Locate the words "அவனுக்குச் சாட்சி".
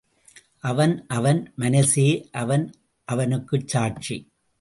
3.05-4.17